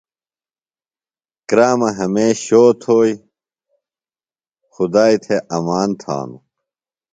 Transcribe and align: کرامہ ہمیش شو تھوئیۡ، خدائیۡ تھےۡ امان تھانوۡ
کرامہ 1.47 1.89
ہمیش 1.99 2.35
شو 2.47 2.63
تھوئیۡ، 2.81 3.17
خدائیۡ 4.73 5.19
تھےۡ 5.23 5.43
امان 5.55 5.89
تھانوۡ 6.01 6.41